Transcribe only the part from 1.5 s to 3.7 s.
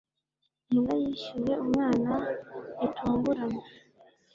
umwana gitunguranye.